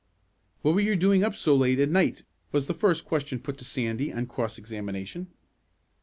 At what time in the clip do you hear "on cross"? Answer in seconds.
4.11-4.57